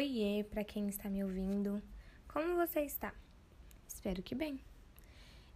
Oiê, 0.00 0.42
para 0.44 0.64
quem 0.64 0.88
está 0.88 1.10
me 1.10 1.22
ouvindo. 1.22 1.82
Como 2.26 2.56
você 2.56 2.80
está? 2.80 3.12
Espero 3.86 4.22
que 4.22 4.34
bem. 4.34 4.58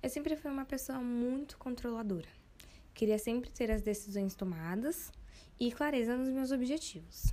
Eu 0.02 0.10
sempre 0.10 0.36
fui 0.36 0.50
uma 0.50 0.66
pessoa 0.66 0.98
muito 0.98 1.56
controladora. 1.56 2.28
Queria 2.92 3.18
sempre 3.18 3.50
ter 3.50 3.70
as 3.70 3.80
decisões 3.80 4.34
tomadas 4.34 5.10
e 5.58 5.72
clareza 5.72 6.14
nos 6.14 6.28
meus 6.28 6.52
objetivos. 6.52 7.32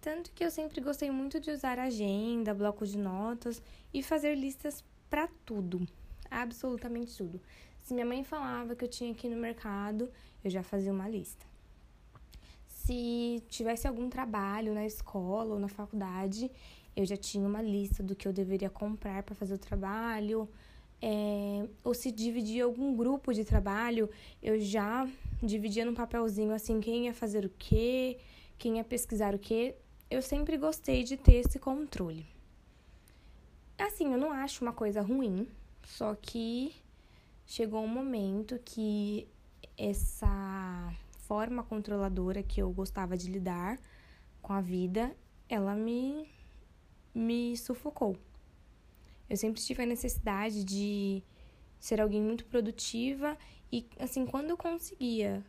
Tanto 0.00 0.30
que 0.30 0.44
eu 0.44 0.52
sempre 0.52 0.80
gostei 0.80 1.10
muito 1.10 1.40
de 1.40 1.50
usar 1.50 1.80
agenda, 1.80 2.54
bloco 2.54 2.86
de 2.86 2.96
notas 2.96 3.60
e 3.92 4.00
fazer 4.00 4.36
listas 4.36 4.84
para 5.10 5.26
tudo, 5.44 5.84
absolutamente 6.30 7.16
tudo. 7.16 7.40
Se 7.82 7.92
minha 7.92 8.06
mãe 8.06 8.22
falava 8.22 8.76
que 8.76 8.84
eu 8.84 8.88
tinha 8.88 9.12
que 9.16 9.26
ir 9.26 9.30
no 9.30 9.36
mercado, 9.36 10.08
eu 10.44 10.48
já 10.48 10.62
fazia 10.62 10.92
uma 10.92 11.08
lista 11.08 11.44
se 12.84 13.42
tivesse 13.48 13.88
algum 13.88 14.08
trabalho 14.10 14.74
na 14.74 14.84
escola 14.84 15.54
ou 15.54 15.58
na 15.58 15.68
faculdade, 15.68 16.50
eu 16.94 17.04
já 17.04 17.16
tinha 17.16 17.46
uma 17.46 17.62
lista 17.62 18.02
do 18.02 18.14
que 18.14 18.28
eu 18.28 18.32
deveria 18.32 18.70
comprar 18.70 19.22
para 19.22 19.34
fazer 19.34 19.54
o 19.54 19.58
trabalho. 19.58 20.48
É, 21.00 21.66
ou 21.82 21.92
se 21.92 22.10
dividia 22.12 22.64
algum 22.64 22.94
grupo 22.94 23.32
de 23.32 23.44
trabalho, 23.44 24.08
eu 24.42 24.58
já 24.60 25.06
dividia 25.42 25.84
num 25.84 25.94
papelzinho 25.94 26.52
assim 26.52 26.80
quem 26.80 27.06
ia 27.06 27.14
fazer 27.14 27.44
o 27.44 27.50
quê, 27.58 28.18
quem 28.58 28.76
ia 28.76 28.84
pesquisar 28.84 29.34
o 29.34 29.38
quê. 29.38 29.74
Eu 30.10 30.22
sempre 30.22 30.56
gostei 30.56 31.02
de 31.02 31.16
ter 31.16 31.36
esse 31.36 31.58
controle. 31.58 32.26
Assim, 33.78 34.12
eu 34.12 34.18
não 34.18 34.30
acho 34.30 34.62
uma 34.62 34.72
coisa 34.72 35.02
ruim, 35.02 35.48
só 35.82 36.14
que 36.14 36.72
chegou 37.44 37.82
um 37.82 37.88
momento 37.88 38.58
que 38.64 39.26
essa 39.76 40.28
forma 41.26 41.62
controladora 41.62 42.42
que 42.42 42.60
eu 42.60 42.70
gostava 42.70 43.16
de 43.16 43.30
lidar 43.30 43.78
com 44.42 44.52
a 44.52 44.60
vida, 44.60 45.14
ela 45.48 45.74
me, 45.74 46.28
me 47.14 47.56
sufocou. 47.56 48.16
Eu 49.28 49.36
sempre 49.36 49.60
tive 49.60 49.82
a 49.82 49.86
necessidade 49.86 50.64
de 50.64 51.22
ser 51.80 52.00
alguém 52.00 52.22
muito 52.22 52.44
produtiva 52.44 53.36
e, 53.72 53.86
assim, 53.98 54.26
quando 54.26 54.50
eu 54.50 54.56
conseguia 54.56 55.44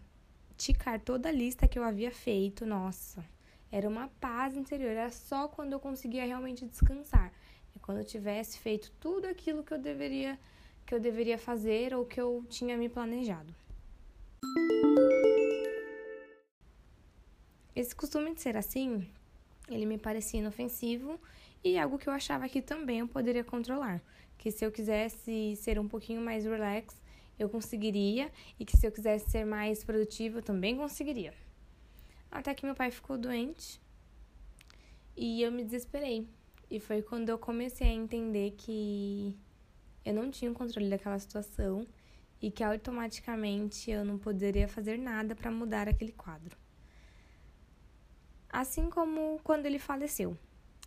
ticar 0.58 1.00
toda 1.00 1.30
a 1.30 1.32
lista 1.32 1.68
que 1.68 1.78
eu 1.78 1.84
havia 1.84 2.12
feito, 2.12 2.66
nossa, 2.66 3.24
era 3.72 3.88
uma 3.88 4.08
paz 4.22 4.56
interior. 4.56 4.92
Era 4.92 5.12
só 5.12 5.48
quando 5.48 5.74
eu 5.74 5.80
conseguia 5.80 6.26
realmente 6.26 6.66
descansar. 6.66 7.34
É 7.76 7.80
quando 7.80 7.98
eu 7.98 8.06
tivesse 8.06 8.58
feito 8.60 8.92
tudo 9.00 9.26
aquilo 9.26 9.64
que 9.64 9.74
eu 9.74 9.80
deveria 9.80 10.40
que 10.86 10.94
eu 10.94 11.00
deveria 11.00 11.38
fazer 11.38 11.96
ou 11.96 12.06
que 12.06 12.22
eu 12.22 12.46
tinha 12.48 12.78
me 12.78 12.88
planejado. 12.88 13.52
Esse 17.76 17.94
costume 17.94 18.34
de 18.34 18.42
ser 18.42 18.56
assim, 18.56 19.06
ele 19.70 19.86
me 19.86 19.98
parecia 19.98 20.40
inofensivo 20.40 21.20
e 21.62 21.78
algo 21.78 21.98
que 21.98 22.08
eu 22.08 22.14
achava 22.14 22.48
que 22.48 22.62
também 22.62 23.00
eu 23.00 23.08
poderia 23.08 23.44
controlar. 23.44 24.02
Que 24.38 24.50
se 24.50 24.66
eu 24.66 24.72
quisesse 24.72 25.56
ser 25.58 25.78
um 25.78 25.88
pouquinho 25.88 26.22
mais 26.22 26.46
relax, 26.46 26.96
eu 27.38 27.50
conseguiria, 27.50 28.32
e 28.58 28.64
que 28.64 28.78
se 28.78 28.88
eu 28.88 28.92
quisesse 28.94 29.30
ser 29.30 29.46
mais 29.46 29.84
produtiva, 29.84 30.38
eu 30.40 30.44
também 30.44 30.78
conseguiria. 30.78 31.34
Até 32.32 32.54
que 32.54 32.66
meu 32.66 32.76
pai 32.76 32.92
ficou 32.92 33.18
doente 33.18 33.82
e 35.16 35.42
eu 35.42 35.52
me 35.52 35.64
desesperei. 35.64 36.28
E 36.72 36.80
foi 36.80 37.02
quando 37.02 37.28
eu 37.28 37.38
comecei 37.38 37.88
a 37.88 37.94
entender 37.94 38.52
que 38.52 39.38
eu 40.06 40.14
não 40.14 40.32
tinha 40.32 40.50
o 40.50 40.54
controle 40.54 40.90
daquela 40.90 41.20
situação 41.20 41.86
e 42.42 42.50
que 42.50 42.64
automaticamente 42.64 43.92
eu 43.92 44.06
não 44.06 44.18
poderia 44.18 44.68
fazer 44.68 44.98
nada 44.98 45.36
para 45.36 45.52
mudar 45.52 45.90
aquele 45.90 46.14
quadro. 46.14 46.58
Assim 48.56 48.90
como 48.90 49.38
quando 49.44 49.66
ele 49.66 49.78
faleceu, 49.78 50.38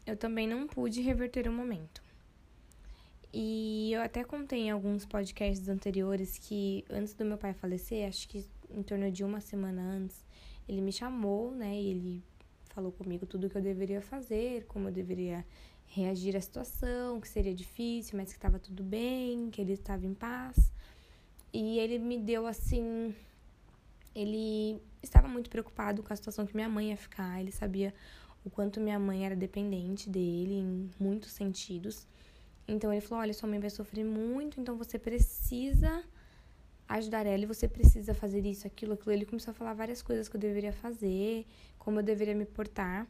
eu 0.06 0.16
também 0.16 0.48
não 0.48 0.66
pude 0.66 1.02
reverter 1.02 1.46
o 1.46 1.52
momento. 1.52 2.02
E 3.30 3.92
eu 3.92 4.01
até 4.01 4.24
contei 4.24 4.61
em 4.61 4.70
alguns 4.70 5.05
podcasts 5.05 5.68
anteriores 5.68 6.39
que 6.39 6.83
antes 6.89 7.12
do 7.12 7.27
meu 7.27 7.36
pai 7.36 7.52
falecer, 7.52 8.08
acho 8.08 8.27
que 8.27 8.42
em 8.70 8.83
torno 8.83 9.12
de 9.12 9.23
uma 9.23 9.42
semana 9.42 9.83
antes, 9.83 10.24
ele 10.67 10.80
me 10.80 10.90
chamou, 10.90 11.51
né? 11.51 11.78
E 11.78 11.90
ele 11.90 12.24
falou 12.70 12.90
comigo 12.90 13.27
tudo 13.27 13.46
o 13.46 13.51
que 13.51 13.58
eu 13.58 13.62
deveria 13.62 14.01
fazer, 14.01 14.64
como 14.64 14.89
eu 14.89 14.92
deveria 14.92 15.45
reagir 15.89 16.34
à 16.39 16.40
situação, 16.40 17.20
que 17.20 17.28
seria 17.28 17.55
difícil, 17.55 18.17
mas 18.17 18.30
que 18.30 18.39
estava 18.39 18.58
tudo 18.58 18.83
bem, 18.83 19.51
que 19.51 19.61
ele 19.61 19.74
estava 19.74 20.07
em 20.07 20.14
paz. 20.14 20.73
E 21.52 21.78
ele 21.78 21.98
me 21.98 22.17
deu 22.17 22.46
assim 22.46 23.14
ele 24.14 24.80
estava 25.02 25.29
muito 25.29 25.51
preocupado 25.51 26.02
com 26.02 26.13
a 26.13 26.17
situação 26.17 26.46
que 26.46 26.55
minha 26.55 26.69
mãe 26.69 26.91
ia 26.91 26.96
ficar. 26.96 27.41
Ele 27.41 27.52
sabia 27.52 27.95
o 28.45 28.51
quanto 28.51 28.80
minha 28.80 28.98
mãe 28.98 29.24
era 29.24 29.36
dependente 29.36 30.08
dele 30.08 30.55
em 30.55 30.91
muitos 30.98 31.33
sentidos. 31.33 32.07
Então 32.67 32.92
ele 32.92 33.01
falou: 33.01 33.23
Olha, 33.23 33.33
sua 33.33 33.48
mãe 33.48 33.58
vai 33.58 33.70
sofrer 33.70 34.05
muito, 34.05 34.61
então 34.61 34.77
você 34.77 34.98
precisa 34.98 36.05
ajudar 36.89 37.27
ela 37.27 37.42
e 37.42 37.46
você 37.46 37.69
precisa 37.69 38.14
fazer 38.14 38.45
isso, 38.46 38.67
aquilo, 38.67 38.95
aquilo. 38.95 39.13
Ele 39.13 39.27
começou 39.27 39.52
a 39.52 39.55
falar 39.55 39.74
várias 39.74 40.02
coisas 40.02 40.29
que 40.29 40.36
eu 40.36 40.40
deveria 40.40 40.73
fazer, 40.73 41.46
como 41.79 41.98
eu 42.01 42.02
deveria 42.02 42.35
me 42.35 42.45
portar. 42.45 43.07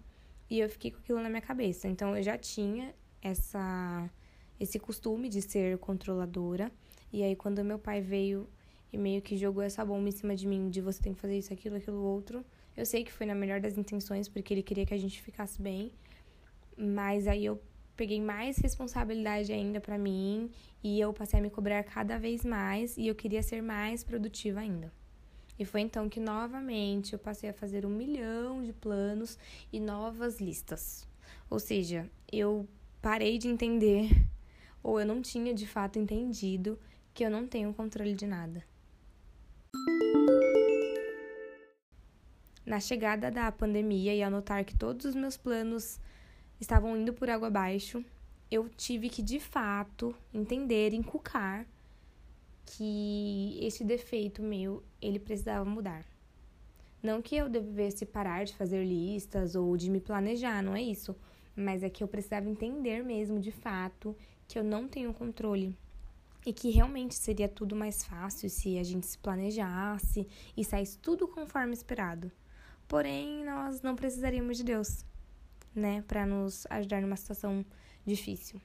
E 0.50 0.59
eu 0.60 0.69
fiquei 0.69 0.91
com 0.91 0.98
aquilo 0.98 1.20
na 1.20 1.28
minha 1.28 1.42
cabeça. 1.42 1.88
Então 1.88 2.16
eu 2.16 2.22
já 2.22 2.36
tinha 2.38 2.94
essa 3.22 4.10
esse 4.59 4.78
costume 4.78 5.28
de 5.28 5.41
ser 5.41 5.78
controladora. 5.78 6.70
E 7.12 7.22
aí 7.22 7.36
quando 7.36 7.65
meu 7.65 7.78
pai 7.78 8.00
veio 8.00 8.48
e 8.93 8.99
meio 8.99 9.21
que 9.21 9.37
jogou 9.37 9.62
essa 9.62 9.84
bomba 9.84 10.09
em 10.09 10.12
cima 10.12 10.34
de 10.34 10.47
mim 10.47 10.71
de 10.71 10.81
você 10.81 11.03
tem 11.03 11.15
que 11.15 11.21
fazer 11.21 11.38
isso, 11.38 11.53
aquilo, 11.53 11.76
aquilo, 11.76 12.03
outro. 12.03 12.44
Eu 12.76 12.87
sei 12.87 13.04
que 13.04 13.12
foi 13.12 13.26
na 13.26 13.34
melhor 13.34 13.60
das 13.60 13.76
intenções, 13.76 14.28
porque 14.28 14.54
ele 14.54 14.62
queria 14.62 14.87
que 14.87 14.94
a 14.94 14.99
gente 14.99 15.21
ficasse 15.21 15.60
bem, 15.60 15.93
mas 16.76 17.27
aí 17.27 17.44
eu 17.44 17.60
peguei 17.97 18.21
mais 18.21 18.59
responsabilidade 18.59 19.53
ainda 19.53 19.81
para 19.81 19.98
mim 19.98 20.50
e 20.82 21.00
eu 21.00 21.12
passei 21.12 21.41
a 21.41 21.43
me 21.43 21.50
cobrar 21.50 21.82
cada 21.82 22.16
vez 22.16 22.44
mais 22.44 22.97
e 22.97 23.09
eu 23.09 23.15
queria 23.15 23.43
ser 23.43 23.60
mais 23.60 24.04
produtiva 24.04 24.60
ainda. 24.60 24.93
E 25.59 25.65
foi 25.65 25.81
então 25.81 26.09
que 26.09 26.21
novamente 26.21 27.12
eu 27.12 27.19
passei 27.19 27.50
a 27.50 27.53
fazer 27.53 27.84
um 27.84 27.91
milhão 27.91 28.62
de 28.62 28.72
planos 28.72 29.37
e 29.72 29.81
novas 29.81 30.41
listas. 30.41 31.06
Ou 31.50 31.59
seja, 31.59 32.09
eu 32.31 32.69
parei 33.03 33.38
de 33.38 33.48
entender, 33.48 34.09
ou 34.81 35.00
eu 35.00 35.06
não 35.06 35.21
tinha 35.21 35.53
de 35.53 35.66
fato 35.66 35.98
entendido, 35.98 36.78
que 37.12 37.25
eu 37.25 37.31
não 37.31 37.48
tenho 37.48 37.75
controle 37.75 38.15
de 38.15 38.27
nada. 38.27 38.62
Na 42.68 42.80
chegada 42.80 43.30
da 43.30 43.50
pandemia 43.50 44.14
e 44.14 44.22
ao 44.22 44.30
notar 44.30 44.62
que 44.62 44.76
todos 44.76 45.06
os 45.06 45.14
meus 45.14 45.38
planos 45.38 45.98
estavam 46.60 46.94
indo 46.98 47.14
por 47.14 47.30
água 47.30 47.48
abaixo, 47.48 48.04
eu 48.50 48.68
tive 48.68 49.08
que 49.08 49.22
de 49.22 49.40
fato 49.40 50.14
entender, 50.34 50.92
inculcar 50.92 51.66
que 52.66 53.58
esse 53.62 53.82
defeito 53.82 54.42
meu, 54.42 54.82
ele 55.00 55.18
precisava 55.18 55.64
mudar. 55.64 56.04
Não 57.02 57.22
que 57.22 57.36
eu 57.36 57.48
devesse 57.48 58.04
parar 58.04 58.44
de 58.44 58.54
fazer 58.54 58.84
listas 58.84 59.54
ou 59.54 59.74
de 59.74 59.90
me 59.90 59.98
planejar, 59.98 60.62
não 60.62 60.76
é 60.76 60.82
isso, 60.82 61.16
mas 61.56 61.82
é 61.82 61.88
que 61.88 62.04
eu 62.04 62.08
precisava 62.08 62.50
entender 62.50 63.02
mesmo 63.02 63.40
de 63.40 63.50
fato 63.50 64.14
que 64.46 64.58
eu 64.58 64.62
não 64.62 64.86
tenho 64.86 65.14
controle 65.14 65.74
e 66.44 66.52
que 66.52 66.68
realmente 66.68 67.14
seria 67.14 67.48
tudo 67.48 67.74
mais 67.74 68.04
fácil 68.04 68.50
se 68.50 68.78
a 68.78 68.82
gente 68.82 69.06
se 69.06 69.16
planejasse 69.16 70.28
e 70.54 70.62
saísse 70.62 70.98
tudo 70.98 71.26
conforme 71.26 71.72
esperado. 71.72 72.30
Porém, 72.88 73.44
nós 73.44 73.82
não 73.82 73.94
precisaríamos 73.94 74.56
de 74.56 74.65
Deus, 74.65 75.04
né, 75.75 76.03
para 76.09 76.25
nos 76.25 76.66
ajudar 76.71 77.03
numa 77.03 77.16
situação 77.16 77.62
difícil. 78.04 78.59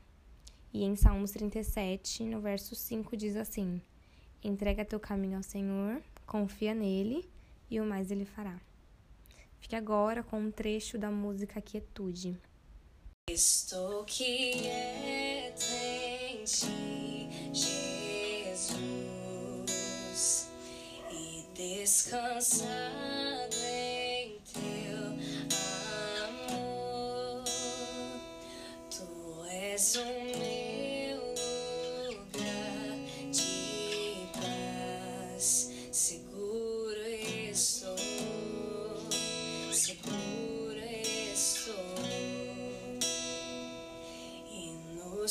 E 0.71 0.85
em 0.85 0.95
Salmos 0.95 1.31
37, 1.31 2.23
no 2.23 2.39
verso 2.39 2.73
5, 2.73 3.17
diz 3.17 3.35
assim: 3.35 3.81
Entrega 4.41 4.85
teu 4.85 4.97
caminho 4.99 5.35
ao 5.37 5.43
Senhor, 5.43 6.01
confia 6.25 6.73
nele 6.73 7.29
e 7.69 7.81
o 7.81 7.85
mais 7.85 8.11
ele 8.11 8.23
fará. 8.23 8.59
Fique 9.59 9.75
agora 9.75 10.23
com 10.23 10.39
um 10.39 10.49
trecho 10.49 10.97
da 10.97 11.11
música 11.11 11.61
Quietude. 11.61 12.37
Estou 13.29 14.05
quieta 14.05 15.65
em 16.29 16.43
ti, 16.45 17.29
Jesus, 17.53 18.89
e 21.11 21.45
descansado 21.53 23.32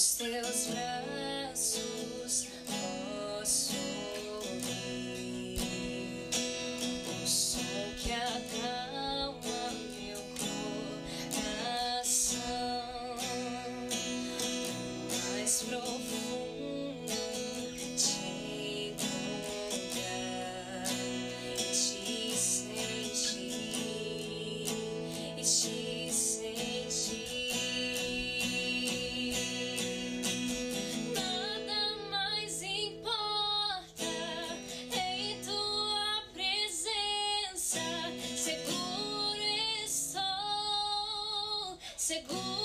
Os 0.02 0.14
teus 0.14 0.66
braços 0.66 2.48
posso 2.66 3.76
ouvir 4.40 5.60
o 7.06 7.24
som 7.24 7.60
que 7.96 8.10
acalma 8.10 9.62
meu 9.94 10.20
coração 11.38 12.42
mais 15.36 15.62
profundo. 15.62 15.81
seguro. 42.02 42.61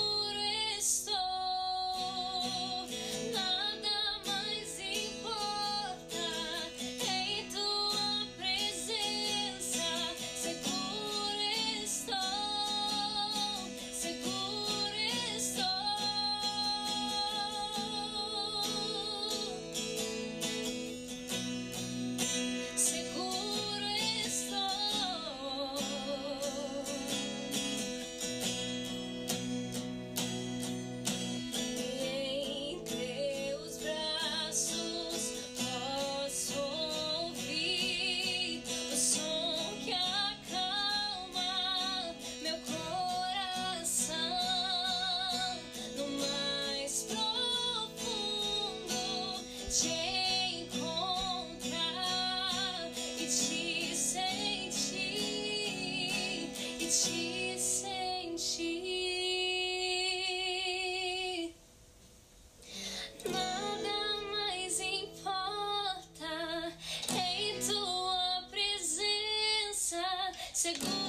Seguro. 70.74 71.07